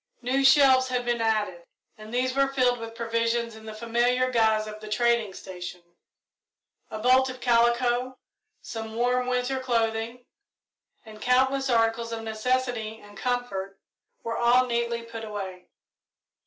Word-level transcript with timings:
New 0.23 0.43
shelves 0.43 0.87
had 0.87 1.05
been 1.05 1.21
added, 1.21 1.63
and 1.95 2.11
these 2.11 2.33
were 2.35 2.47
filled 2.47 2.79
with 2.79 2.95
provisions 2.95 3.55
in 3.55 3.67
the 3.67 3.73
familiar 3.75 4.31
guise 4.31 4.65
of 4.65 4.79
the 4.79 4.87
trading 4.89 5.31
station. 5.31 5.83
A 6.89 6.97
bolt 6.97 7.29
of 7.29 7.39
calico, 7.39 8.17
some 8.63 8.95
warm 8.95 9.27
winter 9.27 9.59
clothing, 9.59 10.25
and 11.05 11.21
countless 11.21 11.69
articles 11.69 12.11
of 12.11 12.23
necessity 12.23 12.97
and 12.99 13.15
comfort 13.15 13.77
were 14.23 14.39
all 14.39 14.65
neatly 14.65 15.03
put 15.03 15.23
away. 15.23 15.67